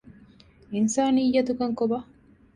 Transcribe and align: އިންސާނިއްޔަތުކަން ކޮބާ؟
އިންސާނިއްޔަތުކަން 0.73 1.75
ކޮބާ؟ 1.79 1.99